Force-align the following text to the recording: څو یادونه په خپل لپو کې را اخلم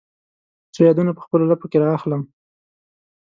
څو 0.73 0.79
یادونه 0.87 1.11
په 1.15 1.21
خپل 1.25 1.39
لپو 1.51 1.65
کې 1.71 1.77
را 1.81 1.89
اخلم 1.97 2.21